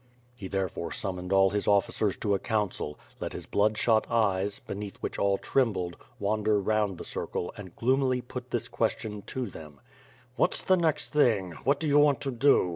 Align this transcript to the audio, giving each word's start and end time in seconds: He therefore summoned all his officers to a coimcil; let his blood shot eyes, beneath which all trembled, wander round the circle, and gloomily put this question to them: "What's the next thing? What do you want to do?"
He 0.33 0.47
therefore 0.47 0.91
summoned 0.91 1.31
all 1.31 1.51
his 1.51 1.67
officers 1.67 2.17
to 2.17 2.33
a 2.33 2.39
coimcil; 2.39 2.95
let 3.19 3.33
his 3.33 3.45
blood 3.45 3.77
shot 3.77 4.09
eyes, 4.09 4.57
beneath 4.57 4.97
which 4.97 5.19
all 5.19 5.37
trembled, 5.37 5.95
wander 6.17 6.59
round 6.59 6.97
the 6.97 7.03
circle, 7.03 7.53
and 7.55 7.75
gloomily 7.75 8.19
put 8.21 8.49
this 8.49 8.67
question 8.67 9.21
to 9.27 9.45
them: 9.45 9.79
"What's 10.37 10.63
the 10.63 10.75
next 10.75 11.13
thing? 11.13 11.51
What 11.65 11.79
do 11.79 11.87
you 11.87 11.99
want 11.99 12.19
to 12.21 12.31
do?" 12.31 12.69